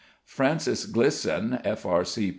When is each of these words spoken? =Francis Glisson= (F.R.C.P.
=Francis 0.25 0.87
Glisson= 0.91 1.59
(F.R.C.P. 1.63 2.29